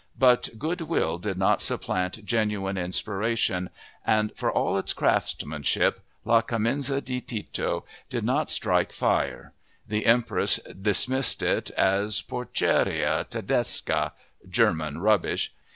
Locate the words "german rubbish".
14.49-15.53